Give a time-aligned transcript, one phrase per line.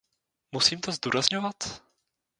[0.53, 1.55] Musím to zdůrazňovat?